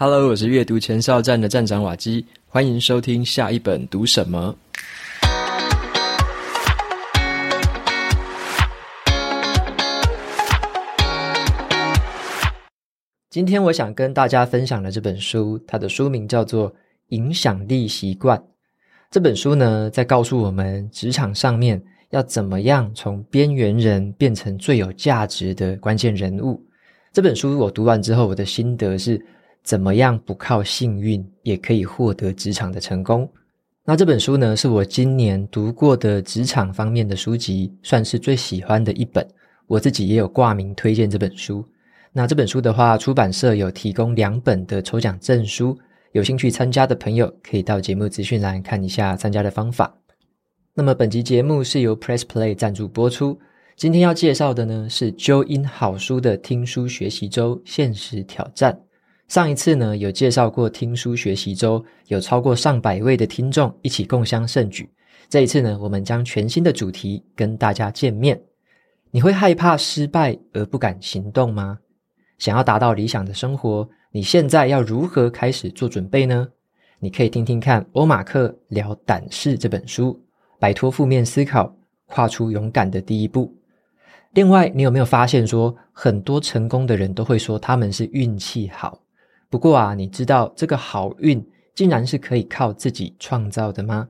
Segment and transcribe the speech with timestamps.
[0.00, 4.54] Hello，我是阅读前哨站的站长瓦基，欢迎收听下一本读什么。
[13.28, 16.70] 今天我想跟大家分享的这本书，它的书名叫做
[17.08, 18.38] 《影响力习惯》。
[19.10, 26.64] 这本书呢，在告诉我们职场上面要怎么样从边缘人变成最有价值的关键人物。
[27.12, 29.20] 这本书我读完之后，我的心得是
[29.68, 33.30] 怎么样不靠幸运也可以获得职场的成功。
[33.84, 39.28] 那这本书呢，是我今年读过的职场方面的书籍，算是最喜欢的一本。
[39.66, 41.62] 我自己也有挂名推荐这本书。
[42.14, 45.76] 那这本书的话，出版社有提供两本的抽奖证书，
[46.12, 49.94] 有兴趣参加的朋友可以到节目资讯栏看一下参加的方法。
[50.72, 53.38] 那么本集节目是由 Press Play 赞助播出。
[53.76, 58.87] 今天要介绍的呢是 Join 好书的听书学习周限时挑战。
[59.28, 64.90] 上一次呢有介绍过听书学习周，有超过上百位的听众一起共襄盛举。
[65.28, 68.40] 这一次呢，我们将全新的主题跟大家见面。
[69.10, 71.78] 你会害怕失败而不敢行动吗？
[72.38, 76.48] 想要达到理想的生活，你现在要如何开始做准备呢？
[76.98, 80.18] 你可以听听看欧马克聊《胆识》这本书，
[80.58, 83.54] 摆脱负面思考，跨出勇敢的第一步。
[84.32, 88.98] 另外，你有没有发现说，很多成功的人都会说他们是运气好？
[89.50, 94.08] 不过啊，你知道这个好运竟然是可以靠自己创造的吗？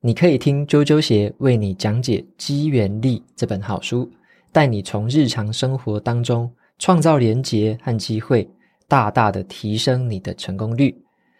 [0.00, 4.10] 你可以听啾啾鞋为你讲解《机缘力》这本好书，
[4.52, 6.50] 带你从日常生活当中。
[6.80, 8.48] 创造连结和机会，
[8.86, 10.96] 大大的提升你的成功率。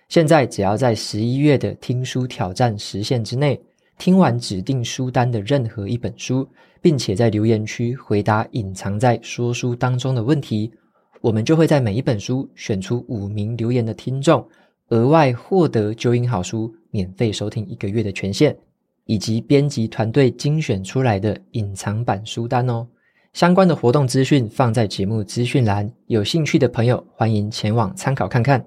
[0.09, 3.57] 现在只要在十一月的听书挑战时限之内，
[3.99, 6.45] 听完指定书单的任何一本书，
[6.83, 10.73] 并且在留言区回答隐藏在说书当中的问题，
[11.21, 14.47] 我们就会在每一本书选出五名留言的听众，
[14.89, 18.57] 额外获得九音好书免费收听一个月的权限，
[19.05, 22.87] 以及编辑团队精选出来的隐藏版书单哦。
[23.33, 28.65] 相关的活动资讯放在节目资讯栏，有兴趣的朋友欢迎前往参考看看。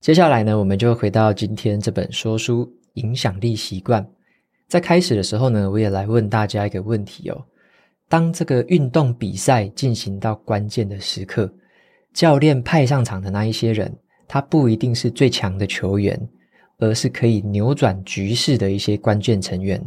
[0.00, 4.02] 接下来呢，我们就回到今天这本说书《影响力习惯》。
[4.68, 7.44] 在开始的时候呢，我也来问大家一个问题哦：
[8.10, 11.48] 当这个运动比赛进行到关键的时刻，
[12.12, 16.20] 教练派上场的那一些人，他不一定是最强的球员，
[16.78, 19.80] 而是可以扭转局势的一些关键成员。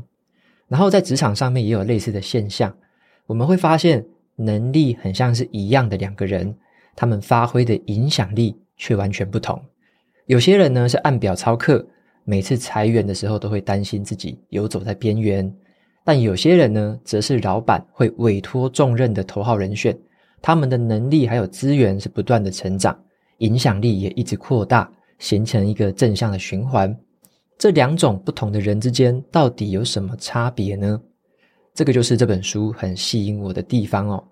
[0.70, 2.74] 然后在职场上面也有类似的现象。
[3.26, 4.06] 我们会发现，
[4.38, 6.56] 能力很像是一样的两个人，
[6.96, 9.62] 他们发挥的影响力却完全不同。
[10.28, 11.86] 有些人呢是按表操课，
[12.24, 15.46] 每次裁员的时候都会担心自己游走在边缘；
[16.04, 19.98] 但有些人呢，则是老板会委托重任的头号人选，
[20.42, 22.98] 他们的能力还有资源是不断的成长，
[23.38, 26.94] 影响力也一直扩大，形成一个正向的循环。
[27.58, 31.00] 这两种不同的人之间，到底有什么差别呢？
[31.74, 34.24] 这个就是这本书很吸引我的地方哦。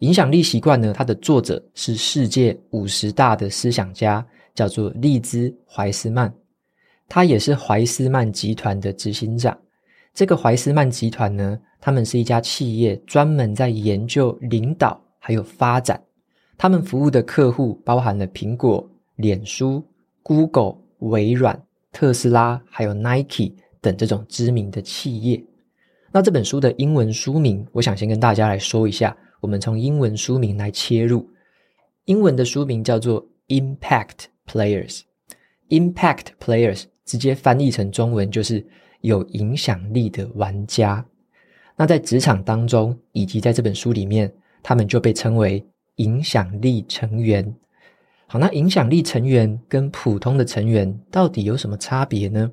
[0.00, 4.24] 影响力习惯呢，它的作者是世界五十大的思想家，
[4.54, 6.32] 叫做利兹怀斯曼，
[7.08, 9.56] 他也是怀斯曼集团的执行长。
[10.14, 16.00] 这个怀斯曼集团呢，他们是一家企业，专门在研究领导还有发展。
[16.56, 19.82] 他们服务的客户包含了苹果、脸书、
[20.22, 21.60] Google、微软、
[21.90, 25.44] 特斯拉，还有 Nike 等这种知名的企业。
[26.12, 29.16] 那这本书的英文书名，我想先跟大家来说一下。
[29.40, 31.28] 我们从英文书名来切入，
[32.04, 35.00] 英文的书名叫做 Impact Players。
[35.70, 38.64] Impact Players 直接翻译成中文就是
[39.04, 41.04] 有影响力的玩家。
[41.76, 44.32] 那在职场当中，以及在这本书里面，
[44.62, 45.62] 他们就被称为
[45.96, 47.54] 影响力成员。
[48.26, 52.50] 好，那影响力成员跟普通的成员到底有什么差别呢？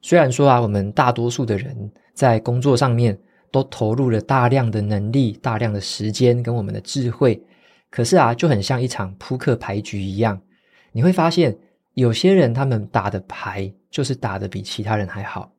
[0.00, 3.18] 虽然说啊，我们大多数的人在工作上面
[3.50, 7.42] 都投入了大量的能力、大量的时间跟我们的智慧，
[7.90, 10.40] 可是啊，就很像一场扑克牌局一样，
[10.92, 11.54] 你会发现
[11.92, 15.52] 有些人他们打的牌就是打的比其他人还好。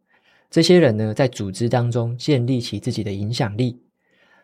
[0.49, 3.79] 这些人呢，在组织当中建立起自己的影响力，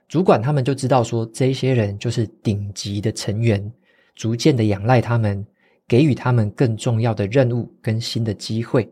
[0.08, 3.72] 主管他们就知道说，这些人就是顶级的成员，
[4.14, 5.44] 逐渐的仰赖他们，
[5.88, 8.88] 给予他们更重要的任务跟新的机会。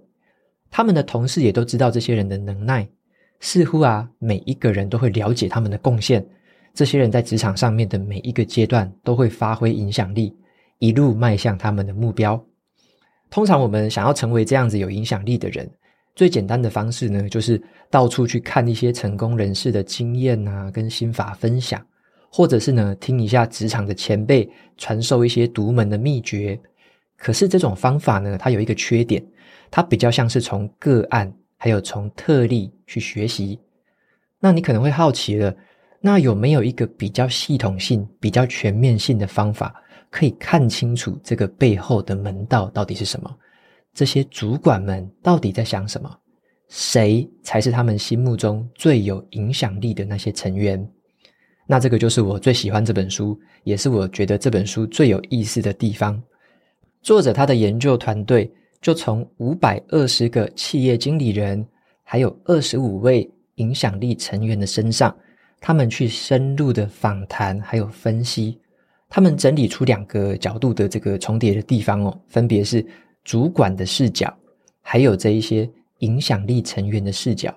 [0.72, 2.88] 他们的同事也都知道这些人的能耐，
[3.40, 6.26] 似乎啊，每一个人都会了解他们的贡献。
[6.74, 10.36] 这些人在职场上面的每一个阶段都会发挥影响力，
[10.80, 12.44] 一路迈向他们的目标。
[13.30, 15.70] 通常我们想要成为这样子有影响力的人，
[16.16, 21.84] 最简单的方式呢，就是到处去看一些成功人士的经验啊，跟心法分享，
[22.30, 26.60] 或者是呢，听一下职场的前辈传授一些独门的秘诀。
[27.18, 29.26] 可是这种方法呢，它有一个缺点，
[29.72, 33.60] 它比较像是从个案还有从特例去学习。
[34.40, 35.56] 那你可能会好奇了，
[36.00, 39.74] 那有没有一个比较系统性、比较全面性的方法，
[40.12, 43.36] 可以看清楚这个背后的门道到底是什么？
[43.94, 46.10] 这些主管们到底在想什么？
[46.70, 50.84] 谁才是他们心目中最有影响力的那些成员？
[51.68, 56.22] 那这个就是我最喜欢这本书，也是我觉得这本书最有意思的地方。
[57.02, 58.52] 作者他的研究团队
[58.82, 61.66] 就从五百二十个企业经理人，
[62.02, 65.16] 还有二十五位影响力成员的身上，
[65.62, 68.60] 他们去深入的访谈，还有分析，
[69.08, 72.86] 他们整理出两个角度的这个重叠的地方哦，分别是
[73.24, 74.34] 主管的视角，
[74.82, 77.54] 还有这一些影响力成员的视角。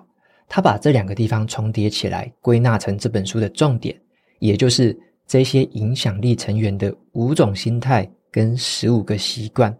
[0.47, 3.99] 他把这两个地方重叠起来，归纳成这本书的重点，
[4.39, 8.09] 也就是这些影响力成员的五种心态。
[8.29, 9.75] 跟十五个习惯，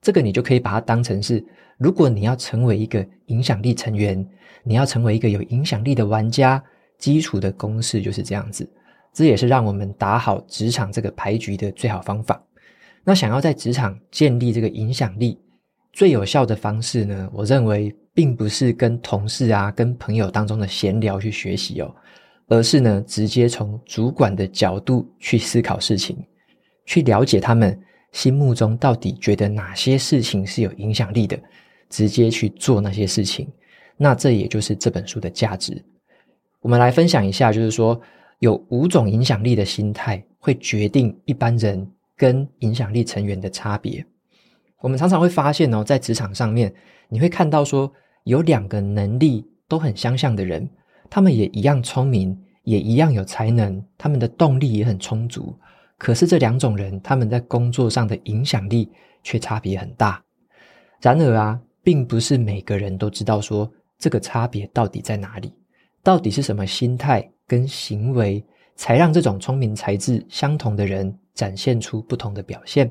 [0.00, 1.44] 这个你就可以把它当成是，
[1.78, 4.24] 如果你要成为一个影响力成员，
[4.62, 6.62] 你要成为一个有影响力的玩家，
[6.98, 8.70] 基础的公式就是这样子。
[9.12, 12.40] 这也是让我们打好职场这个牌局的最好方法。
[13.08, 15.38] 那想要在职场建立这个影响力，
[15.94, 21.90] 最有效的方式呢，我认为并不是跟同事啊、跟朋友当中的闲聊去学习哦，
[22.48, 26.18] 而是呢，直接从主管的角度去思考事情，
[26.84, 27.80] 去了解他们。
[28.12, 31.38] 心目中到底觉得哪些事情是有影响力的，
[31.88, 33.50] 直接去做那些事情，
[33.96, 35.82] 那这也就是这本书的价值。
[36.60, 37.98] 我们来分享一下，就是说
[38.40, 44.04] 有五种影响力的心态会决定一般人跟影响力成员的差别。
[44.80, 46.74] 我们常常会发现哦，在职场上面，
[47.08, 47.90] 你会看到说
[48.24, 50.68] 有两个能力都很相像的人，
[51.08, 55.56] 他们也一样聪明，也一样有才能，他们的动力也很充足。
[55.96, 58.90] 可是这两种人，他们在工作上的影响力
[59.22, 60.22] 却差别很大。
[61.00, 65.52] 然而啊，并不是每个人都知道说这个差别到底在哪里，
[66.04, 68.44] 到底是什么心态跟行为，
[68.76, 72.90] 才让这种聪明才智相同的人展现出不同的表现。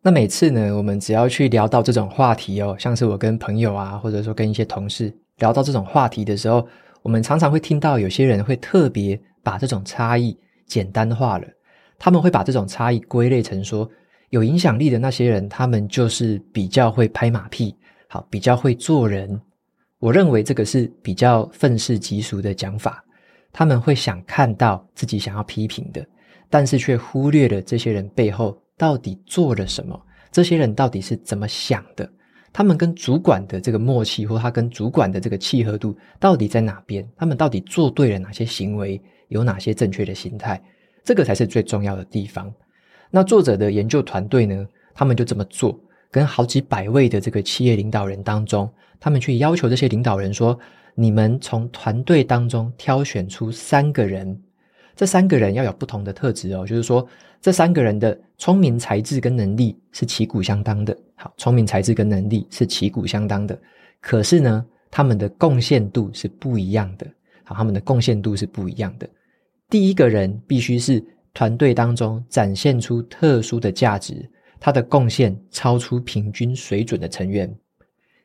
[0.00, 6.66] 那每次呢，我们只要去聊到这种话题哦，像是我跟朋友啊，或者说跟一些同事聊到这种话题的时候，
[7.02, 10.34] 我们常常会听到有些人会特别把这种差异
[10.66, 11.46] 简单化了。
[11.98, 13.86] 他们会把这种差异归类成说，
[14.30, 17.76] 有影响力的那些人，他们就是比较会拍马屁，
[18.08, 19.38] 好，比较会做人。
[19.98, 23.04] 我认为这个是比较愤世嫉俗的讲法。
[23.52, 26.06] 他们会想看到自己想要批评的，
[26.56, 30.00] 但是却忽略了这些人背后到底做了什么，
[30.32, 32.10] 这些人到底是怎么想的，
[32.50, 37.06] 他们跟主管的这个默契，或他跟主管的这个契合度到底在哪边？
[37.14, 38.98] 他们到底做对了哪些行为？
[39.28, 40.58] 有哪些正确的心态？
[41.04, 42.50] 这个才是最重要的地方。
[43.10, 45.78] 那作者的研究团队呢，他们就这么做，
[46.10, 48.66] 跟好几百位的这个企业领导人当中，
[48.98, 50.58] 他们去要求这些领导人说
[50.96, 54.40] ：“你们从团队当中挑选出三个人，
[54.96, 57.06] 这三个人要有不同的特质哦，就是说
[57.40, 60.96] 这三个人的聪明才智跟能力是旗鼓相当的。
[61.14, 63.58] 好，聪明才智跟能力是旗鼓相当的，
[64.00, 67.06] 可是呢，他们的贡献度是不一样的。
[67.44, 69.08] 好，他们的贡献度是不一样的。”
[69.68, 71.04] 第一个人必须是
[71.34, 74.28] 团队当中展现出特殊的价值，
[74.58, 77.54] 他的贡献超出平均水准的成员。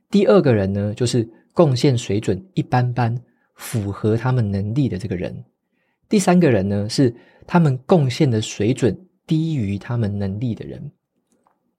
[0.10, 3.16] 第二个人呢，就是贡献水准一般般，
[3.56, 5.36] 符合他们能力的这个人。
[6.12, 7.16] 第三个人呢，是
[7.48, 8.94] 他们贡献的水准
[9.26, 10.92] 低于他们能力的人。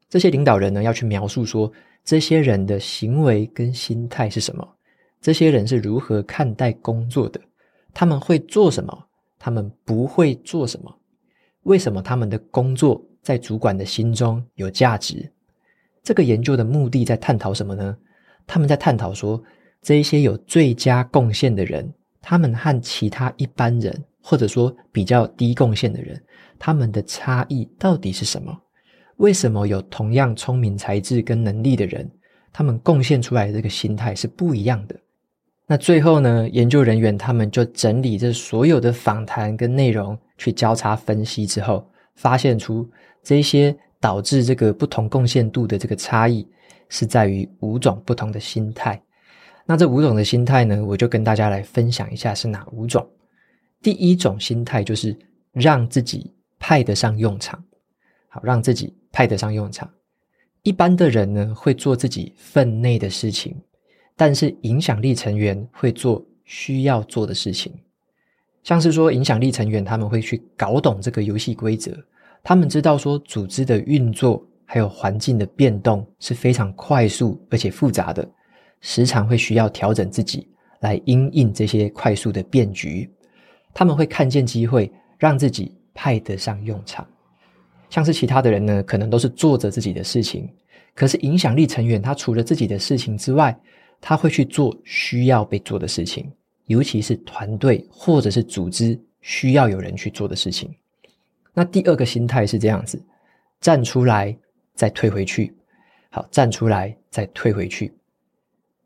[0.08, 1.70] 这些领导人呢，要去描述说，
[2.02, 4.66] 这些人的行为跟心态是什么？
[5.20, 7.38] 这些人是如何看待工作的？
[7.92, 9.06] 他们会做什么？
[9.38, 10.90] 他们不会做什么？
[11.64, 15.30] 为什么他们的工作在主管的心中有价值？
[16.02, 17.94] 这个研究的目的在探讨什么呢？
[18.46, 19.42] 他们在探讨说，
[19.82, 26.22] 这一些有最佳贡献的人，他们和其他一般人，或者说比较低贡献的人，
[26.58, 28.56] 他们的差异到底是什么？
[29.16, 32.10] 为什么有同样聪明才智跟能力的人，
[32.52, 34.96] 他们贡献出来的这个心态是不一样的？
[35.66, 42.88] 那最后呢，研究人员他们就整理这所有的访谈跟内容，去交叉分析之后，发现出
[43.22, 46.46] 这些导致这个不同贡献度的这个差异，
[46.88, 49.00] 是在于五种不同的心态。
[49.64, 53.06] 那这五种的心态呢，我就跟大家来分享一下是哪五种。
[53.82, 55.16] 第一种心态就是
[55.52, 57.62] 让自己派得上用场，
[58.28, 59.90] 好，让自己派得上用场。
[60.62, 63.54] 一般的人呢，会做自己分内的事情。
[64.14, 67.72] 但是影响力成员会做需要做的事情，
[68.62, 71.96] 像是说影响力成员他们会去搞懂这个游戏规则，
[72.42, 78.30] 他们知道说组织的运作还有环境的变动是非常快速而且复杂的，
[78.82, 80.46] 时常会需要调整自己
[80.80, 83.10] 来因应这些快速的变局。
[83.74, 87.06] 他们会看见机会，让自己派得上用场。
[87.90, 90.48] 像是其他的人呢，可能都是做着自己的事情，
[90.94, 93.54] 可是影响力成员他除了自己的事情之外，
[94.00, 96.30] 他会去做需要被做的事情，
[96.66, 100.74] 尤其是团队或者是组织需要有人去做的事情。
[101.54, 103.00] 那第二个心态是这样子：
[103.60, 104.36] 站出来，
[104.74, 105.54] 再退回去。
[106.08, 107.92] 好，站出来，再退回去。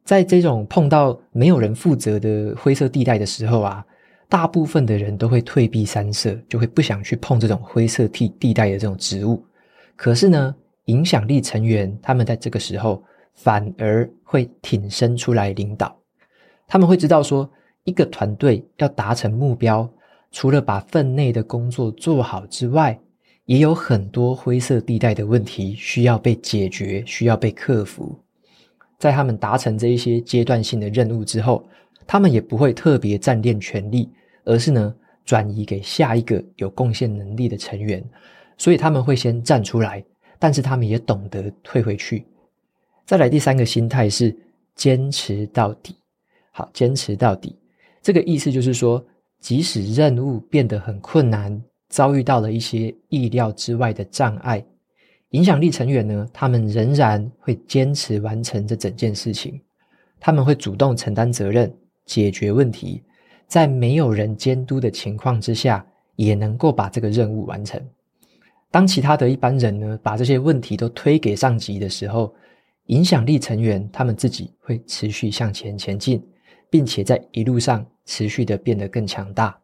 [0.05, 3.85] 在这种碰到没有人负责的灰色地带的时候啊，
[4.29, 9.45] 大部分的人都会退避三舍，就会不想去碰这种灰色地地带的这种植物。
[9.95, 10.55] 可是呢，
[10.87, 13.03] 影响力成员他们在这个时候
[13.35, 15.97] 反而会挺身出来领导。
[16.67, 17.49] 他们会知道说，
[17.85, 19.89] 一个团队要达成目标，
[20.33, 22.99] 除了把分内的工作做好之外，
[23.45, 28.19] 也有很多灰色地带的问题需要被解决，需要被克服。
[28.99, 31.65] 在他们达成这一些阶段性的任务之后，
[32.07, 34.09] 他们也不会特别占练权力，
[34.45, 34.95] 而是呢，
[35.25, 38.03] 转移给下一个有贡献能力的成员。
[38.59, 40.03] 所以他们会先站出来，
[40.39, 42.25] 但是他们也懂得退回去。
[43.05, 44.35] 再来第三个心态是
[44.75, 45.95] 坚持到底。
[46.53, 47.55] 好，坚持到底，
[48.01, 49.05] 这个意思就是说，
[49.41, 54.65] 即使任务变得很困难，遭遇到了一些意料之外的障碍，
[55.31, 59.61] 影响力成员呢，他们仍然会坚持完成这整件事情。
[60.19, 61.71] 他们会主动承担责任。
[62.07, 63.03] 解决问题，
[63.47, 65.85] 在没有人监督的情况之下，
[66.15, 67.81] 也能够把这个任务完成。
[68.71, 72.35] 当其他的一般人呢，把这些问题都推给上级的时候，
[72.87, 76.23] 影响力成员他们自己会持续向前前进，
[76.71, 79.59] 并且在一路上持续的变得更强大。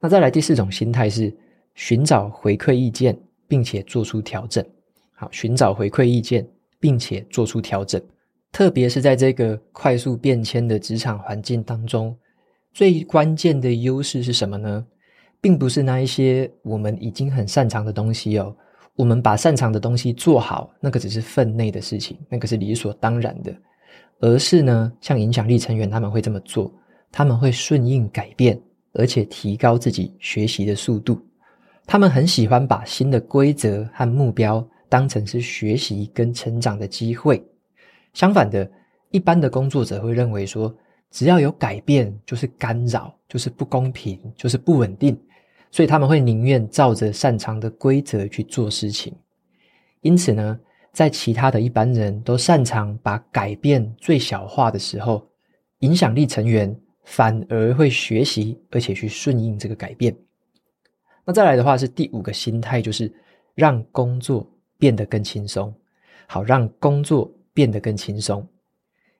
[0.00, 1.36] 那再来第四种心态是
[1.74, 4.64] 寻找回馈意见，并且做出调整。
[5.12, 6.48] 好，寻找回馈意见，
[6.80, 8.00] 并且做出调整。
[8.52, 12.16] 特别是在这个快速变迁的职场环境当中，
[12.72, 14.84] 最关键的优势是什么呢？
[15.40, 18.54] 并不是那一些我们已经很擅长的东西哦。
[18.96, 23.54] 我们把擅长的东西做好，那个只是分内的事情，那个是理所当然的。
[24.20, 26.72] 而是呢，像影响力成员他们会这么做，
[27.12, 28.60] 他们会顺应改变，
[28.94, 31.24] 而且提高自己学习的速度。
[31.86, 37.40] 他们很喜欢把新的规则和目标当成是学习跟成长的机会。
[38.14, 38.68] 相反的，
[39.10, 40.74] 一般的工作者会认为说，
[41.10, 45.18] 只要有改变就是干扰，就是不公平，就是不稳定，
[45.70, 49.14] 所以他们会宁愿照着擅长的规则去做事情。
[50.00, 50.58] 因此呢，
[50.92, 55.26] 在其他的一般人都擅长把改变最小化的时候，
[55.80, 56.74] 影响力成员
[57.04, 60.14] 反而会学习，而且去顺应这个改变。
[61.24, 63.12] 那再来的话是第五个心态，就是
[63.54, 64.46] 让工作
[64.78, 65.74] 变得更轻松，
[66.26, 67.32] 好让工作。
[67.58, 68.46] 变得更轻松，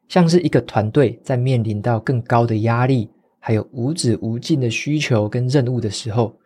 [0.06, 6.38] 像是一个团队在面临到更高的压力，还有无止无尽的需求跟任务的时候，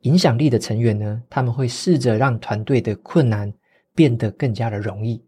[0.00, 3.50] 影响力的成员呢，他们会试着让团队的困难
[3.94, 5.24] 变得更加的容易。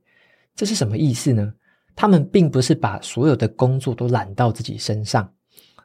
[0.55, 1.55] 这是什么意思呢？
[1.97, 5.33] 他们并不是把所有的工作都揽到自己身上，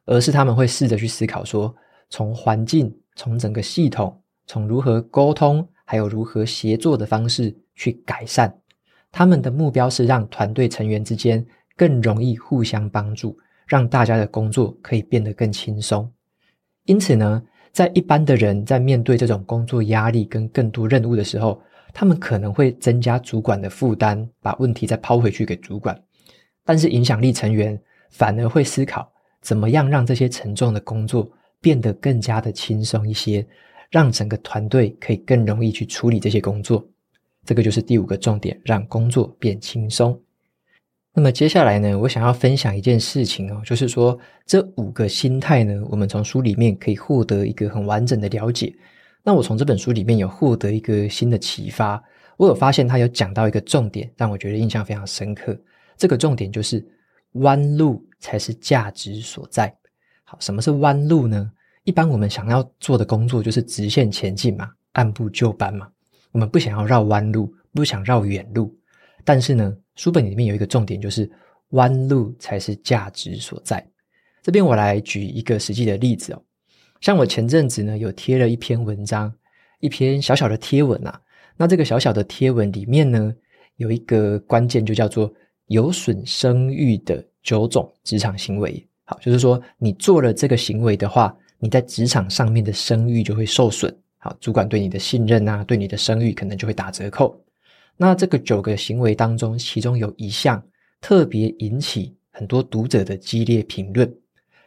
[0.03, 1.73] 而是他们会试着去思考说，
[2.09, 8.53] 从环境、从整个系统、从如何沟通，还有如何协作的方式去改善。
[9.11, 13.37] 他们的目标是让团队成员之间更容易互相帮助，
[13.67, 16.09] 让大家的工作可以变得更轻松。
[16.85, 21.61] 因此呢，在一般的人在面对这种工作压力跟更多任务的时候，
[21.93, 25.99] 他们可能会增加主管的负担，把问题再抛回去给主管。
[26.63, 29.11] 但是影响力成员反而会思考，
[29.41, 33.45] 怎么样让这些沉重的工作变得更加的轻松一些，
[33.89, 36.87] 让整个团队可以更容易去处理这些工作。
[37.49, 40.21] 这个就是第五个重点，让工作变轻松。
[41.15, 44.15] 那么接下来呢，我想要分享一件事情哦，就是说
[44.45, 48.71] 这五个心态呢，我们从书里面可以获得一个很完整的了解。
[49.23, 51.99] 那我从这本书里面有获得一个新的启发，
[52.37, 55.59] 我有发现他有讲到一个重点，让我觉得印象非常深刻。
[55.97, 56.87] 这个重点就是
[57.31, 59.75] 弯路才是价值所在。
[60.23, 61.49] 好，什么是弯路呢？
[61.83, 65.87] 一般我们想要做的工作就是直线前进嘛，按部就班嘛。
[66.31, 68.75] 我们不想要绕弯路，不想绕远路，
[69.23, 71.29] 但是呢，书本里面有一个重点，就是
[71.69, 73.85] 弯路才是价值所在。
[74.41, 76.41] 这边我来举一个实际的例子哦，
[77.01, 79.33] 像我前阵子呢有贴了一篇文章，
[79.79, 81.19] 一篇小小的贴文啊。
[81.57, 83.33] 那这个小小的贴文里面呢，
[83.75, 85.31] 有一个关键就叫做
[85.67, 88.87] 有损声誉的九种职场行为。
[89.03, 93.93] 好，就是说你做了这个行为的话，你在职场上面的声誉就会受损。
[94.19, 97.41] 好，主管对你的信任啊，对你的声誉可能就会打折扣。
[97.95, 100.61] 那这个九个行为当中，其中有一项
[101.01, 104.13] 特别引起很多读者的激烈评论。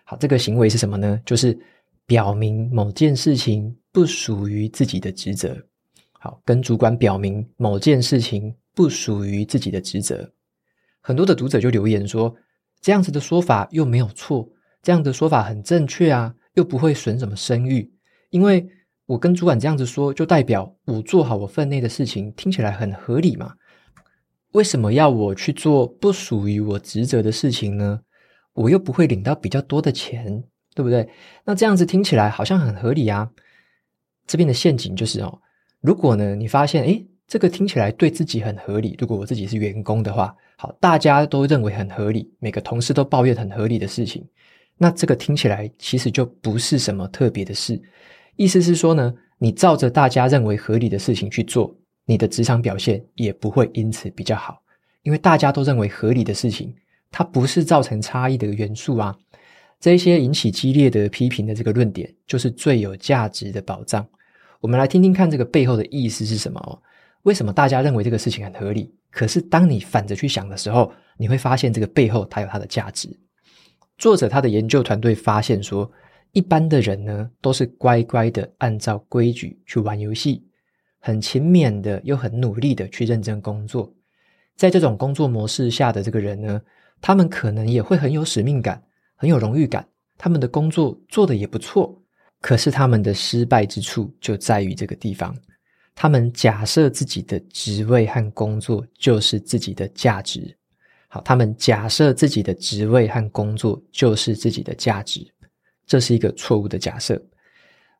[0.05, 1.21] 好，这个行为是什么呢？
[1.25, 1.59] 就是
[2.07, 5.57] 表明某件事情不属于自己的职责。
[6.13, 10.31] 好，跟主管表明某件事情不属于自己的职责。
[11.01, 12.35] 很多的读者就留言说，
[12.81, 14.49] 这样子的说法又没有错，
[14.83, 17.93] 这样的说法很正确啊，又不会损什么声誉。
[18.31, 18.67] 因为
[19.07, 23.55] 我跟主管这样子说，就代表我做好我分内的事情，听起来很合理嘛。
[24.53, 28.01] 为什么要我去做不属于我职责的事情呢？
[28.53, 30.45] 我又不会领到比较多的钱，
[30.75, 31.09] 对不对？
[31.45, 33.31] 那这样子听起来好像很合理啊。
[34.27, 35.41] 这边的陷阱就是哦，
[35.81, 40.35] 如果呢，你发现诶，这个听起来对自己很合理，如果我自己是员工的话。
[40.57, 44.25] 好，大家都认为很合理，每个同事都抱怨很合理的事情，
[44.77, 47.83] 那这个听起来其实就不是什么特别的事。
[48.37, 51.75] 意思是说呢，你照着大家认为合理的事情去做，
[52.07, 54.62] 你的职场表现也不会因此比较好，
[55.03, 56.75] 因为大家都认为合理的事情，
[57.11, 59.17] 它不是造成差异的元素啊。
[59.79, 64.07] 这些引起激烈的批评的这个论点，就是最有价值的宝藏。
[64.61, 66.79] 我们来听听看这个背后的意思是什么哦？
[67.25, 68.95] 为什么大家认为这个事情很合理？
[69.11, 73.09] 可是，当你反着去想的时候，你会发现这个背后它有它的价值。
[73.99, 75.91] 作者他的研究团队发现说，
[76.33, 80.43] 一般的人呢，都是乖乖的按照规矩去玩游戏，
[80.99, 83.93] 很勤勉的又很努力的去认真工作。
[84.57, 86.61] 在这种工作模式下的这个人呢，
[87.01, 88.83] 他们可能也会很有使命感，
[89.15, 89.87] 很有荣誉感，
[90.17, 91.99] 他们的工作做得也不错。
[92.41, 95.37] 可是他们的失败之处就在于这个地方。
[95.95, 100.57] 他们假设自己的职位和工作就是自己的价值。
[101.09, 105.21] 好，他们假设自己的职位和工作就是自己的价值，
[105.93, 107.23] 这是一个错误的假设。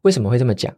[0.01, 0.75] 为什么会这么讲？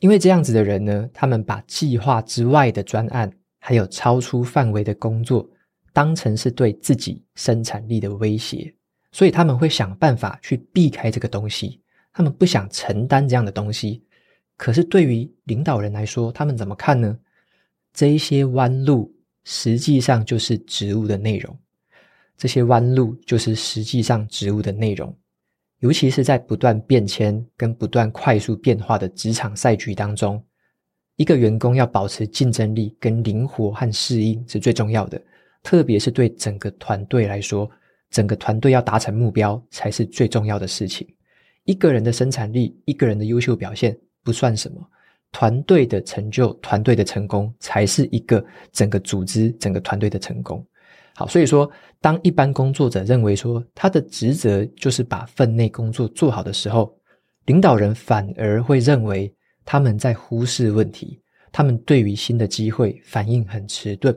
[0.00, 5.48] 因为这样子的人呢，他们把计划之外的专案，还有超出范围的工作，
[5.92, 8.74] 当成是对自己生产力的威胁，
[9.12, 11.80] 所以他们会想办法去避开这个东西，
[12.12, 14.04] 他们不想承担这样的东西。
[14.56, 17.16] 可是对于领导人来说，他们怎么看呢？
[17.94, 19.14] 这一些弯路
[19.44, 21.56] 实际上就是职务的内容，
[22.36, 25.16] 这些弯路就是实际上职务的内容。
[25.82, 30.40] 尤其是在不断变迁跟不断快速变化的职场赛局当中，
[31.16, 35.20] 一个员工要保持竞争力跟灵活和适应是最重要的。
[35.60, 37.68] 特别是对整个团队来说，
[38.10, 41.04] 整个团队要达成目标才是最重要的事情。
[41.64, 43.98] 一个人的生产力，一个人的优秀表现。
[44.24, 44.80] 不算什么，
[45.32, 50.64] 团队的成就、团队的成功，才是一个整个组织、整个团队的成功。
[51.14, 51.70] 好，所以说，
[52.00, 56.96] 当一般工作者认为说他的职责就是把分内工作做好的时候，
[57.46, 61.20] 领导人反而会认为他们在忽视问题，
[61.52, 64.16] 他们对于新的机会反应很迟钝。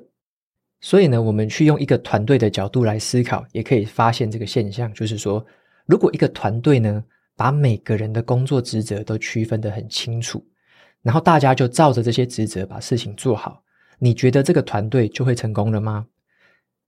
[0.81, 5.43] 所以呢，我们去用一个团队的角度来思考，也可以发现这个现象，就是说，
[5.85, 7.03] 如果一个团队呢，
[7.35, 10.45] 把每个人的工作职责都区分得很清楚，
[11.01, 13.61] 然后大家就照着这些职责把事情做好。
[13.99, 16.05] 你觉得这个团队就会成功了吗？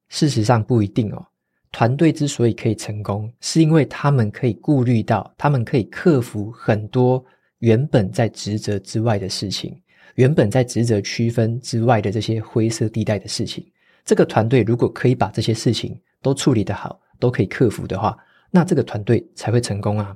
[0.10, 1.26] 事实上不一定哦。
[1.72, 7.24] 团队之所以可以成功，是因为他们可以顾虑到，他们可以克服很多
[7.60, 9.80] 原本在职责之外的事情，
[10.16, 13.66] 原本在职责区分之外的这些灰色地带的事情。
[14.06, 18.18] 这个团队如果可以把这些事情都处理得好，都可以克服的话，
[18.50, 20.16] 那这个团队才会成功啊。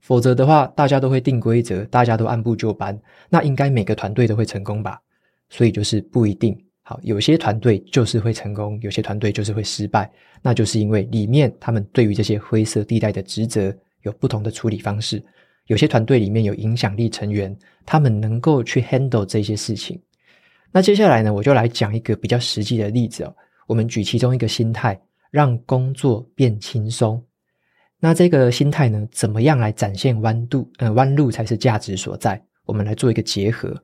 [0.00, 5.00] 否则的话，大家都会定规则，大家都按部就班，那应该每个团队都会成功吧？
[5.50, 6.58] 所以就是不一定。
[6.88, 10.08] 好，有些团队就是会成功，有些团队就是会失败，
[10.40, 15.20] 那就是因为里面他们对于这些灰色地带的职责有不同的处理方式。
[15.66, 17.52] 有些团队里面有影响力成员，
[17.84, 20.00] 他们能够去 handle 这些事情。
[20.70, 23.34] 那接下来呢，我就来讲一个比较实际的例子哦。
[23.66, 24.96] 我们举其中一个心态，
[25.32, 27.20] 让工作变轻松。
[27.98, 30.70] 那这个心态呢，怎么样来展现弯度？
[30.78, 32.40] 呃，弯路才是价值所在。
[32.64, 33.76] 我们来做一个结合。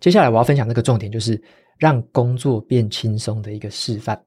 [0.00, 1.42] 接下来我要分享这个重点，就是
[1.78, 4.20] 让工作变轻松的一个示范。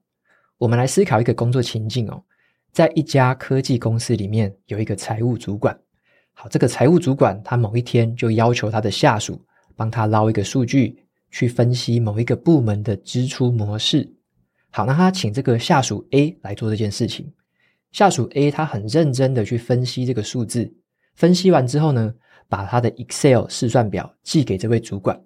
[0.56, 2.22] 我们来思考一个工作情境哦，
[2.72, 5.78] 在一家科技公司里面，有一个财务主管。
[6.32, 14.08] 好，这个财务主管他某一天就要求他的下属帮他捞一个数据，去分析某一个部门的支出模式。
[14.70, 17.32] 好，那他请这个下属 A 来做这件事情。
[17.90, 20.72] 下属 A 他很认真的去分析这个数字，
[21.14, 22.14] 分析完之后呢，
[22.48, 25.18] 把他的 Excel 试算表寄给这位主管，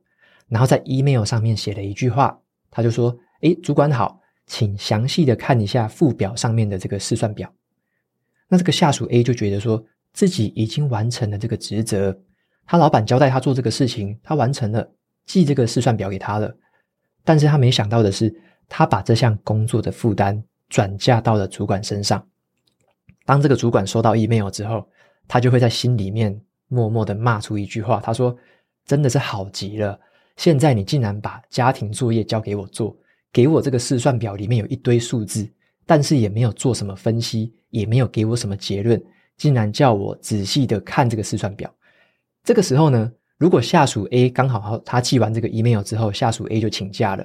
[0.52, 2.38] 然后在 email 上面写了一句话，
[2.70, 7.50] 他就说：“诶，主管好，请详细的看一下附表上面的这个试算表。”
[8.48, 12.14] 那这个下属 A 就觉得说自己已经完成了这个职责，
[12.66, 14.92] 他老板交代他做这个事情，他完成了，
[15.24, 16.54] 寄这个试算表给他了。
[17.24, 18.34] 但是他没想到的是，
[18.68, 22.28] 他把这项工作的负担转嫁到了主管身上。
[23.24, 24.86] 当这个主管收到 email 之后，
[25.26, 26.38] 他就会在心里面
[26.68, 28.36] 默默的骂出一句话：“他说，
[28.84, 29.98] 真的是好极了，
[30.42, 32.96] 现在你竟然把家庭作业交给我做，
[33.32, 35.48] 给我这个试算表里面有一堆数字，
[35.86, 39.00] 但是也没有做什么分析，也没有给我什么结论，
[39.36, 41.72] 竟然叫我仔细的看这个试算表。
[42.42, 47.24] 这个时候呢，如果下属 A 刚好他寄完这个 email 之后，下属 A 就请假了，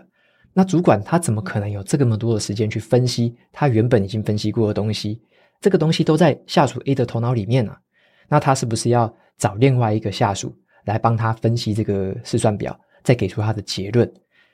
[0.53, 5.19] 那主管他怎么可能有这么多的时间去分析他原本已经分析过的东西？
[5.59, 7.81] 这个东西都在下属 A 的头脑里面啊，
[8.29, 14.11] 那他是不是要找另外一个下属来帮他分析这个试算表，再给出他的结论？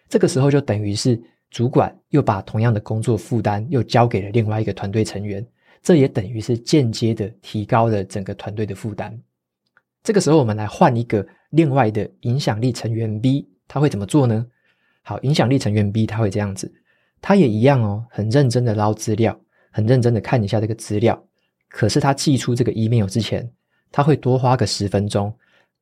[0.08, 5.44] 这个时候就等于是主管又把同样的工作负担又交给了另外一个团队成员，
[5.82, 9.20] 这也等于是间接的提高了整个团队的负担。
[10.04, 14.46] 这个时候，我们来换一个另外的影响力成员 B，他会怎么做呢？
[15.02, 16.72] 好，影响力成员 B 他会这样子，
[17.20, 19.40] 他也一样哦，很认真的捞资料。
[19.76, 21.20] 很认真的看一下这个资料，
[21.68, 23.52] 可是他寄出这个 email 之前，
[23.92, 25.36] 他会多花个十分钟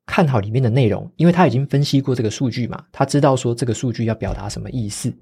[0.06, 5.12] 看好里面的内容，因为他已经分析过这个数据嘛，他知道说这个数据要表达什么意思，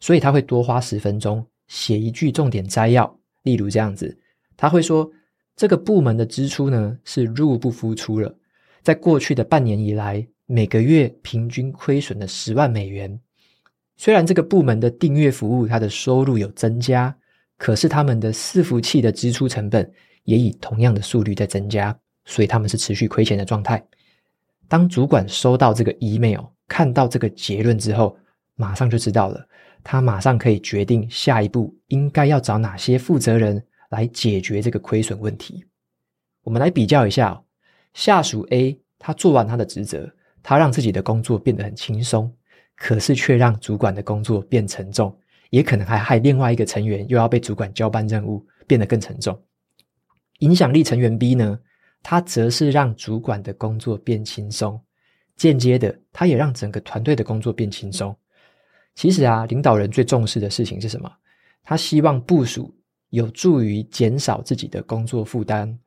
[0.00, 4.16] 所以他会多花十分钟写一句重点摘要，例如这样子，
[4.56, 5.10] 他会说
[5.56, 8.34] 这个部门的支出呢是入不敷出了，
[8.82, 13.20] 在过去的半年以来，每个月平均亏损了十万美元，
[13.96, 17.14] 虽然这个部门的订阅服务它的收入有增加。
[17.60, 21.92] 可是他们的伺服器的支出成本也以同样的速率在增加，
[22.24, 23.84] 所以他们是持续亏钱的状态。
[24.68, 28.16] 当主管收到这个 email，看到这个结论之后，
[28.54, 29.46] 马上就知道了，
[29.82, 35.64] 他马上可以决定下一步应该要找哪些负责人来解决这个亏损问题。
[36.42, 37.42] 我们来比较一下哦，
[37.94, 40.10] 下属 A 他做完他的职责，
[40.42, 42.32] 他让自己的工作变得很轻松，
[42.76, 45.16] 可是却让主管的工作变沉重。
[45.50, 49.40] 也可能还害另外一个成员又要被主管交办任务，变得更沉重。
[50.40, 51.58] 影响力成员 B 呢，
[52.02, 54.80] 他则是让主管的工作变轻松，
[55.36, 58.16] 间接的，他也让整个团队的工作变轻松。
[58.94, 61.10] 其实啊，领导人最重视的事情是什么？
[61.62, 62.74] 他希望部署
[63.10, 65.78] 有助于减少自己的工作负担，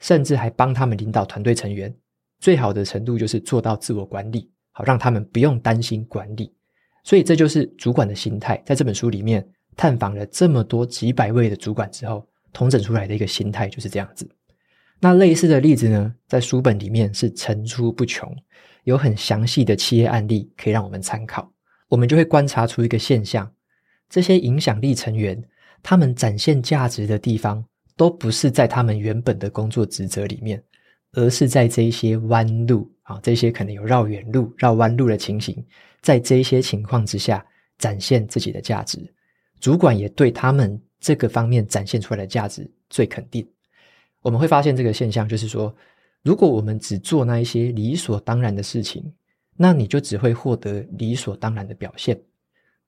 [0.00, 1.94] 甚至还帮他们领导团队成员。
[2.40, 6.52] 最好的程度就是做到自我管理，好让他们不用担心管理。
[7.04, 14.28] 所以这就是主管的心态，在这本书里面探访了这么多几百位的主管之后，统整出来的一个心态就是这样子。
[15.00, 18.34] 那类似的例子呢，在书本里面是层出不穷，
[18.84, 21.50] 有很详细的企业案例可以让我们参考。
[21.88, 23.50] 我们就会观察出一个现象：
[24.08, 25.40] 这些影响力成员，
[25.82, 27.64] 他们展现价值的地方，
[27.96, 30.62] 都不是在他们原本的工作职责里面，
[31.12, 35.64] 而是在这些弯路啊，这些可能有绕远路、绕弯路的情形。
[36.02, 37.44] 在这些情况之下，
[37.78, 38.98] 展现自己的价值，
[39.60, 43.48] 主管也对他们这个方面展现出来的价值最肯定。
[44.22, 45.74] 我们会发现这个现象，就是说，
[46.22, 49.04] 如果我们只做那一些理所当然的事情，
[49.56, 52.20] 那你就只会获得理所当然的表现。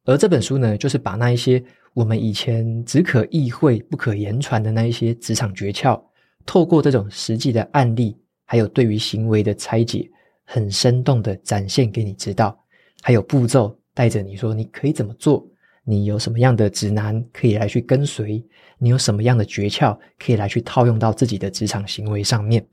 [0.04, 1.62] 而这本书呢，就是把那一些
[1.94, 6.00] 我们以前只可意会不可言传的那一些职场诀窍，
[6.46, 10.10] 透过这种实际的案例，还有对于行为的拆解，
[10.44, 12.58] 很生动的展现给你知道。
[13.02, 15.46] 还有步骤带着你说，你可以怎么做？
[15.84, 18.44] 你有什么样的指南可以来去跟随？
[18.78, 22.64] 你有什么样的诀窍可以来去套用到自己的职场行为上面？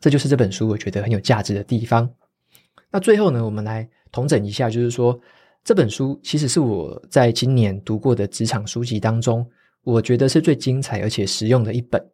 [0.00, 2.08] 这就是这本书我觉得很有价值的地方。
[2.90, 5.18] 那最后呢，我们来统整一下，就是说
[5.64, 9.44] 这本书其实是我在今年读过的职场书籍当中，
[9.82, 12.04] 我觉得是最精彩而且实用的一本。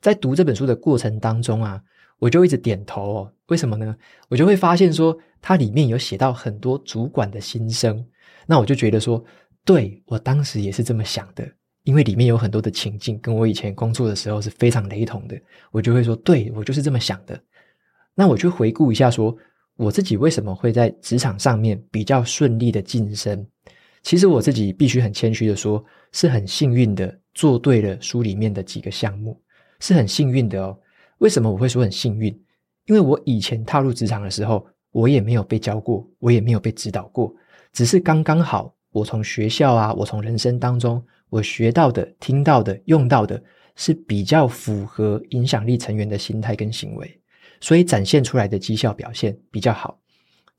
[0.00, 1.80] 在读这本书的过程当中啊。
[2.18, 3.96] 我就一直点头哦，为什么呢？
[4.28, 8.06] 我就会发现说，它里面有写到很多主管的心声，
[8.46, 9.20] 那我就觉得说，
[9.64, 11.48] 对，我当时也是这么想的，
[11.84, 17.40] 因为里面有很多的情境跟我以前工作的时候是非常雷同的，我就会说，对，我就是这么想的。
[18.14, 19.36] 那我就回顾一下说，
[19.76, 23.46] 我自己为什么会在职场上面比较顺利的晋升？
[24.02, 29.40] 其实我自己必须很谦虚的说，是很幸运的做对了书里面的几个项目，
[29.78, 30.76] 是很幸运的哦。
[31.18, 32.28] 为什么我会说很幸运？
[32.86, 37.32] 因为我以前踏入职场的时候，我也没有被教过，我也没有被指导过，
[37.72, 43.42] 只是刚刚好，我从学校啊，我从人生当中，我学到的、听到的、用到的，
[43.74, 47.20] 是比较符合影响力成员的心态跟行为，
[47.60, 49.98] 所以展现出来的绩效表现比较好。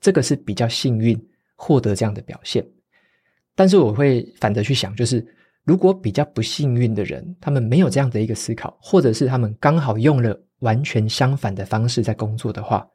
[0.00, 1.18] 这个是比较幸运
[1.56, 2.62] 获得这样的表现。
[3.54, 5.26] 但是我会反着去想，就是
[5.64, 10.38] 如果比较不幸运的人，他们没有这样的一个思考，或者是他们刚好用了。
[10.60, 12.88] 完全相反的方式在工作的话，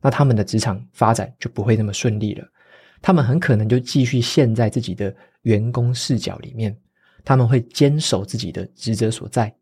[0.00, 2.44] 那他们的职场发展就不会那么顺利了。
[3.02, 6.74] 他们很可能就继续陷在自己的员工视角里面，
[7.24, 9.52] 他们会坚守自己的职责所在，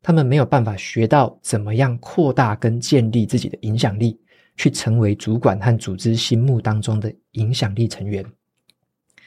[0.00, 4.18] 他们没有办法学到怎么样扩大跟建立自己的影响力，
[4.56, 8.24] 去成为主管和组织心目当中的影响力成员。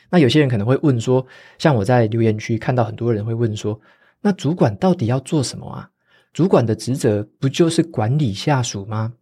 [0.10, 1.26] 那有些人可能会问说，
[1.58, 3.78] 像我在留言区看到很多人会问说，
[4.22, 5.90] 那主管到底要做什么啊？
[6.32, 9.14] 主管的职责不就是管理下属吗？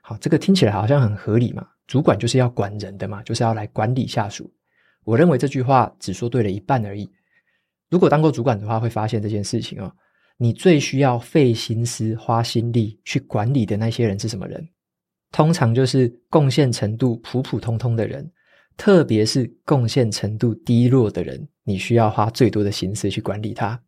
[0.00, 1.66] 好，这个听起来好像很合理嘛。
[1.88, 4.48] 主管就是要管人的嘛，就是要来管理下属。
[5.02, 7.10] 我认为这句话只说对了一半而已。
[7.90, 9.90] 如果当过主管的话，会发现这件事情哦，
[10.36, 14.68] 你最需要费心思、花心力去管理的那些人是什么人？
[15.32, 18.30] 通常就是贡献程度普普通通的人。
[18.76, 23.82] 特别是贡献程度低落的人，你需要花最多的心思去管理他。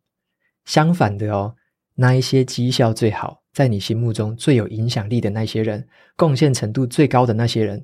[0.65, 1.55] 相反的哦，
[1.95, 5.87] 那一些绩效最好，在你心目中最有影响力的那些人，
[6.17, 7.81] 贡献程度最高的那些人，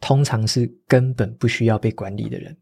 [0.00, 2.56] 通常是根本不需要被管理的人。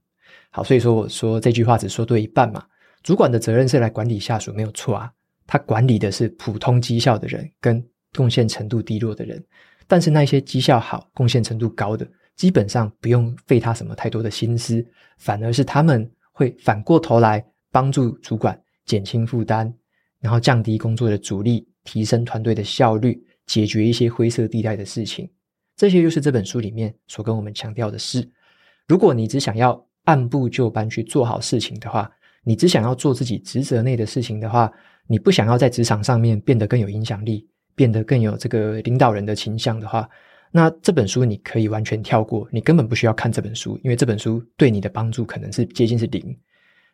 [0.51, 2.65] 好，所以说我说这句话只说对一半嘛。
[3.03, 5.13] 主管的责任是来管理下属，没有错啊。
[5.47, 9.45] 他管理的是普通绩效的人跟贡献程度低落的人，
[9.87, 12.09] 但是那些绩效好、贡献程度高的。
[12.37, 14.85] 基本上不用费他什么太多的心思，
[15.19, 19.73] 反而是他们会反过头来帮助主管减轻负担，
[20.19, 25.31] 然后降低工作的阻力，提升团队的效率，解决一些灰色地带的事情。
[25.77, 28.29] 这些就是这本书里面所跟我们强调的事。
[28.87, 32.11] 如果你只想要按部就班去做好事情的话，
[32.45, 34.71] 你只想要做自己职责内的事情的话，
[35.07, 40.09] 你不想要在职场上面变得更有影响力，变得更有这个领导人的倾向的话。
[40.51, 46.37] 那这本书你可以完全跳过，你根本不需要看这本书，因为这本书对你的帮助可能是接近是零。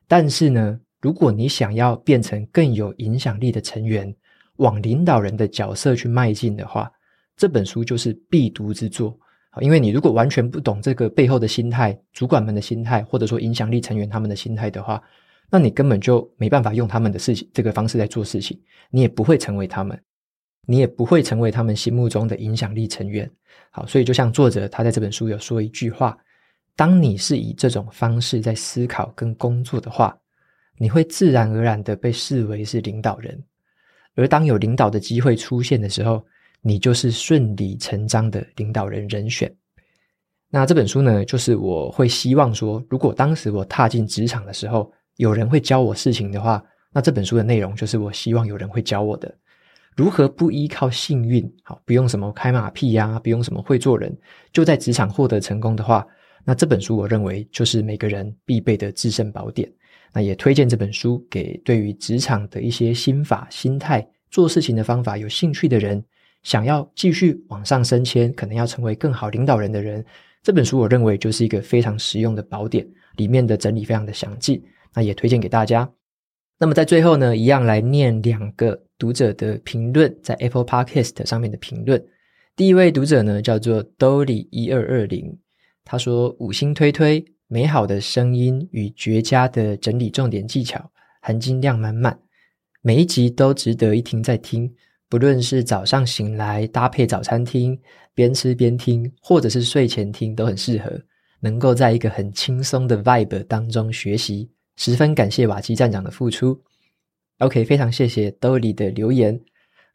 [0.08, 4.14] 但是呢，如果你想要变成更有影响力的成员，
[4.56, 6.90] 往领导人的角色去迈进的话，
[7.40, 9.18] 这本书就是必读之作。
[9.62, 15.02] 因为你如果完全不懂这个背后的心态，主管们的心态，或者说影响力成员他们的心态的话，
[15.50, 19.98] 那你根本就没办法用他们的事情这个方式来做事情，你也不会成为他们。
[20.66, 23.28] 你也不会成为他们心目中的影响力成员。
[23.70, 26.14] 好，所以就像作者他在这本书有说一句话：
[26.76, 30.14] 当你是以这种方式在思考跟工作的话，
[30.76, 33.42] 你会自然而然的被视为是领导人。
[34.14, 36.24] 而当有领导的机会出现的时候，
[36.62, 39.52] 你就是顺理成章的领导人人选。
[40.48, 49.32] 那这本书呢，就是我会希望说，如果当时我踏进职场的时候，有人会教我事情的话，那这本书的内容就是我希望有人会教我的。
[49.96, 51.48] 如何不依靠幸运？
[51.62, 54.16] 好，不用什么开马屁呀、不用什么会做人，
[54.52, 56.06] 就在职场获得成功的话，
[56.44, 59.70] 那这本书我认为就是每个人必备的制胜宝典。
[60.12, 66.02] 那也推荐这本书给对于职场的一些心法、心态、做事情的方法有兴趣的人，
[66.42, 70.04] 想要继续往上升迁，可能要成为更好领导人的人，
[70.42, 74.62] 这本书我认为就是一个非常实用的宝典，里面的整理非常的详尽，
[74.94, 75.90] 那也推荐给大家。
[76.58, 82.02] 那么在最后呢，一样来念两个读者的评论，在 Apple Podcast 上面的评论。
[82.56, 85.38] 第一位读者呢叫做 Dolly 一二二零，
[85.84, 90.90] 他说五星推推，美好的声音与绝佳的整理重点技巧，
[91.22, 92.18] 含金量满满，
[92.82, 94.74] 每一集都值得一听再听。
[95.10, 97.76] 不论是早上醒来搭配早餐听，
[98.14, 100.88] 边吃边听，或者是睡前听，都很适合，
[101.40, 104.48] 能够在一个很轻松的 vibe 当中学习。
[104.76, 106.56] 十分感谢瓦基站长的付出。
[107.38, 109.38] OK，非常谢谢 Dolly 的留言。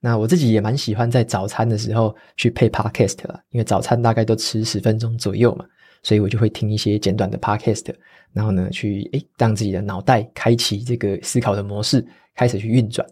[0.01, 5.65] 那我自己也蛮喜欢在早餐的时候去配 Podcast 啦，因为早餐大概都吃十分钟左右嘛，
[6.03, 7.85] 所以我就会听一些简短的 Podcast，
[8.33, 13.07] 然后呢，去诶让自己的脑袋开启这个思考的模式，开始去运转。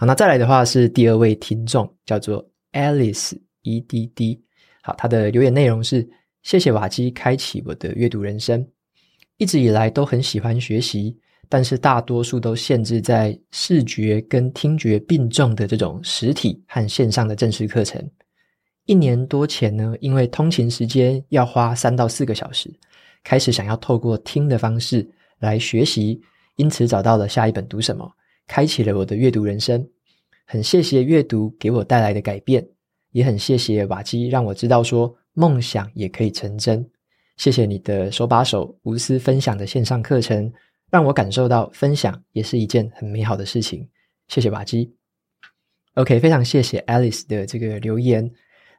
[0.00, 4.40] 好，那再来的话是第二位听众，叫做 Alice EDD。
[4.80, 6.08] 好，他的留言内容是：
[6.42, 8.66] 谢谢瓦基开启我的阅读人生。
[9.36, 11.14] 一直以来都很喜欢学习，
[11.50, 18.02] 但是大多数都限制在视觉跟听觉并重的这种实体和线上的正式课程。
[18.86, 22.72] 一年多前呢，因为通勤时间要花三到四个小时，
[23.22, 25.06] 开始想要透过听的方式
[25.40, 26.18] 来学习，
[26.56, 28.10] 因此找到了下一本读什么，
[28.50, 29.88] 开启了我的阅读人生。
[30.44, 32.66] 很谢谢阅读给我带来的改变，
[33.12, 36.84] 也很谢谢瓦基让我知道说梦想也可以成真。
[37.36, 40.52] 谢谢你的手把手无私分享的线上课程，
[40.90, 43.88] 让我感受到分享也是一件很美好的事情。
[44.26, 44.92] 谢谢瓦基。
[45.94, 48.28] OK，非常谢谢 Alice 的这个留言，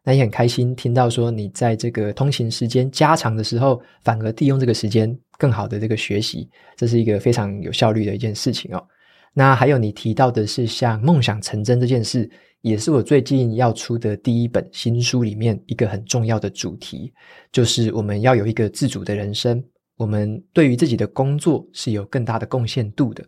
[0.04, 8.86] 那也很开心听到说你在这个通勤时间加长的时候，反而利用这个时间更好的这个学习，这是一个非常有效率的一件事情哦。
[9.34, 12.30] 那还有你提到的是像梦想成真这件事，
[12.62, 17.14] 也是我最近要出的第一本新书里面一个很重要的主题，
[17.52, 19.64] 就是我们要有一个自主的人生，
[19.96, 23.26] 我们对于自己的工作是有更大的贡献度的。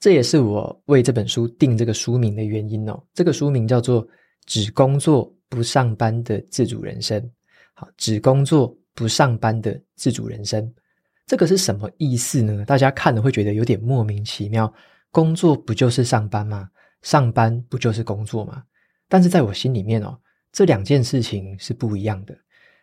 [0.00, 3.02] 这也是我为这本书定这个书名的原因哦。
[3.14, 4.06] 这个书名叫做
[4.44, 7.18] 《只工作不上班的自主人生》。
[7.74, 10.70] 好，只工作不上班的自主人生，
[11.26, 12.64] 这个是什么意思呢？
[12.66, 14.70] 大家看了会觉得有点莫名其妙。
[15.14, 16.68] 工作不就是上班吗？
[17.02, 18.64] 上班不就是工作吗？
[19.08, 20.18] 但是在我心里面哦，
[20.50, 22.36] 这两件事情是不一样的。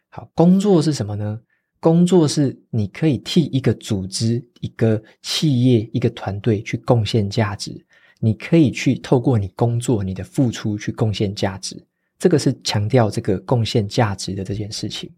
[0.08, 1.38] 好，工作是什么呢？
[1.82, 7.86] 工作是你可以替一个组织、一个企业、一个团队去贡献价值，
[8.22, 11.86] 你可以去透过你工作、你的付出去贡献价值，
[12.17, 15.13] 这个是强调这个贡献价值的这件事情。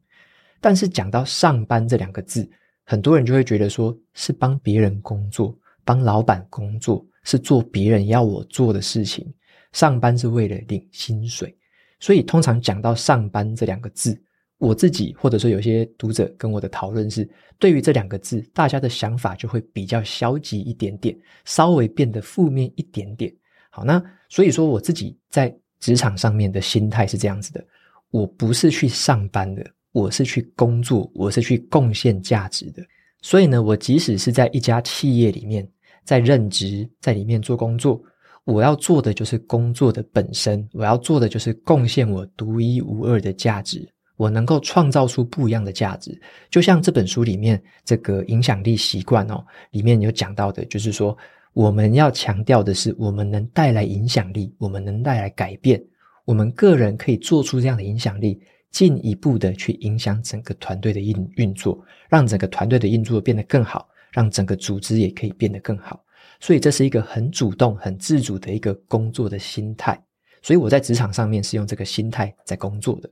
[0.60, 2.50] 但是讲到上班这两个字，
[2.86, 9.26] 很多人就会觉得说是帮别人工作，帮老板工作，是做别人要我做的事情。
[9.72, 11.56] 上班是为了领薪水，
[12.00, 14.22] 所以通常讲到上班这两个字。
[14.60, 17.28] 我自己或者说有些读者跟我的讨论是，
[17.60, 23.34] 对于这两个字，大家的想法就会比较消极一点点，稍微变得负面一点点。
[23.70, 27.66] 好，那所以说我自己在职场上面的心态是这样子的：
[28.12, 32.82] 我不是去上班的，我是去工作，我是去贡献价值的。
[33.22, 35.68] 所以呢，我即使是在一家企业里面，
[36.04, 38.02] 在任职，在里面做工作，
[38.46, 43.88] 我要做的就是工作的本身，我要做的就是贡献我独一无二的价值。
[44.16, 46.18] 我能够创造出不一样的价值，
[46.52, 51.18] 就像这本书里面这个影响力习惯哦，里面有讲到的，就是说
[51.54, 55.84] 我们要强调的是，我们能带来影响力，我们能带来改变，
[56.26, 58.40] 我们个人可以做出这样的影响力，
[58.70, 66.02] 进一步的去影响整个团队的运运作，让整个团队的运作变得更好，让整个组织也可以变得更好。
[66.40, 70.02] 所以这是一个很主动、很自主的一个工作的心态。
[70.42, 73.10] 所以我在职场上面是用这个心态在工作的。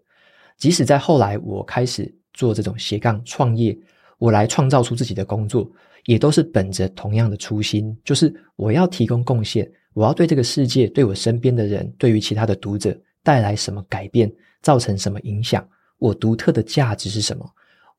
[0.58, 3.78] 即使在后来，我开始做这种斜杠创业，
[4.18, 5.70] 我来创造出自己的工作，
[6.06, 15.66] 也都是本着同样的初心，就是我要提供贡献，我要对这个世界、对我身边的人、对于其他的读者带来什么改变，造成什么影响，
[15.98, 17.50] 我独特的价值是什么？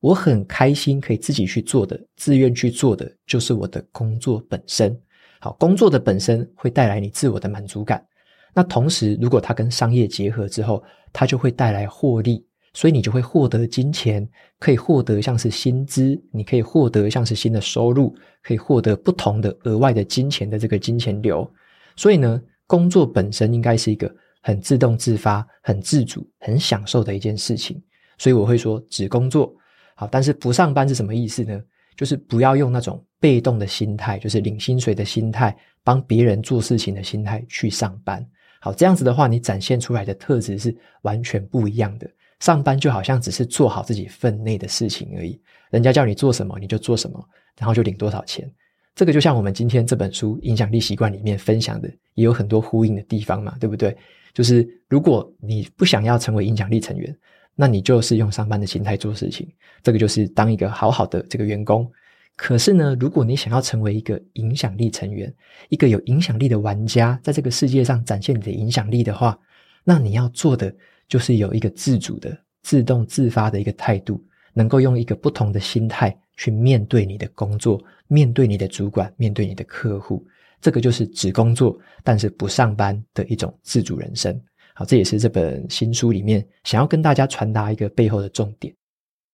[0.02, 5.00] 我很开心可以自己去做的，自愿去做的，就是我的工作本身。
[5.40, 8.04] 好，工作的本身会带来你自我的满足感。
[8.52, 12.44] 那同时，如果它跟商业结合之后，它就会带来获利。
[12.74, 14.26] 所以你就会获得金钱，
[14.58, 21.48] 可以获得像是薪资，你可以获得像是新的收入，可以获得不同的额外的金钱的这个金钱流。
[21.96, 24.10] 所以呢，工作本身应该是一个
[24.40, 27.80] 很自动自发、很自主、很享受的一件事情。
[28.16, 29.54] 所以我会说，只工作
[29.94, 31.60] 好，但是不上班是什么意思呢？
[31.96, 38.26] 就是不要用那种被动的心态，就是领薪水的心态，帮别人做事情的心态去上班。
[38.60, 42.10] 好，这样子的话，你展现出来的特质是完全不一样的。
[42.40, 47.22] 上班就好像只是做好自己分内的事情而已，人家叫你做什么你就做什么，
[47.58, 48.50] 然后就领多少钱。
[48.94, 53.96] 这个就像我们今天这本书《影响力习惯》里面分享的，也有很多呼应的地方嘛，对不对？
[54.34, 57.16] 就是如果你不想要成为影响力成员，
[57.54, 59.48] 那你就是用上班的心态做事情，
[59.82, 61.90] 这个就是当一个好好的这个员工。
[62.36, 65.32] 可是呢，如果你想要成为一个影响力成员，
[65.68, 69.38] 一个有影响力的玩家，在这个世界上展现你的影响力的话，
[69.84, 70.74] 那你要做的。
[71.08, 80.24] 就是有一个自主的、自动自发的一个态度，能够用一个不同的心态去面对你的工作，面对你的主管，面对你的客户。
[80.58, 84.40] 这个就是只工作但是不上班的一种自主人生。
[84.74, 88.74] 好，这也是这本新书里面想要跟大家传达一个背后的重点。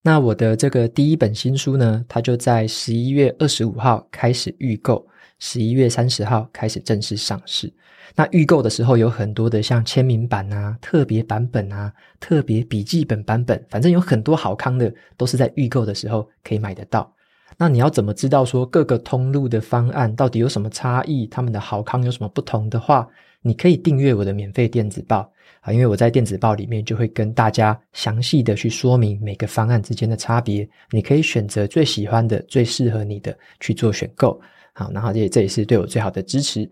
[0.03, 5.07] 那我的这个第一本新书呢，它就在十一月二十五号开始预购，
[5.39, 7.73] 十一月三十号开始正式上市。
[8.15, 17.13] 那预购的时候有很多的像签名版啊、特别版本啊、特别笔记本版本，反正有很多好康的，都是在预购的时候可以买得到。
[17.57, 23.07] 那你要怎么知道说各个通路的方案到底有什么差异，他们的好康有什么不同的话，
[23.43, 34.41] 你可以订阅我的免费电子报啊，因为我在电子报里面就会跟大家详细的去说明每个方案之间的差别，你可以选择最喜欢的、最适合你的去做选购。
[34.75, 36.71] 好，然后这这也是对我最好的支持。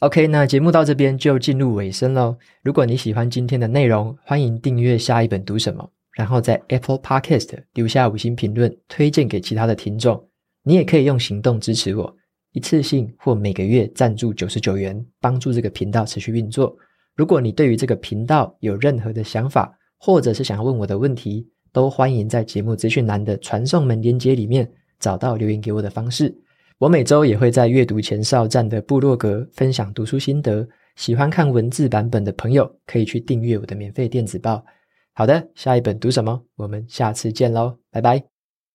[0.00, 2.36] OK，那节目到这边就进入尾声喽。
[2.62, 10.28] 如果你喜欢今天的内容，欢迎订阅下一本读什么，然后在 Apple Podcast 留下五星评论，推荐给其他的听众。
[10.62, 12.14] 你也可以用行动支持我，
[12.52, 16.76] 一次性或每个月赞助九十九元，帮助这个频道持续运作。
[17.14, 26.34] 如果你对于这个频道有任何的想法，或者是想要问我的问题，都欢迎在节目资讯栏的传送门连接里面找到留言给我的方式。
[26.78, 34.64] 我每周也会在阅读前哨站的部落格分享读书心得，喜欢看文字版本的朋友，可以去订阅我的免费电子报。
[35.12, 36.40] 好的，下一本读什么？
[36.54, 38.37] 我们下次见喽，拜拜。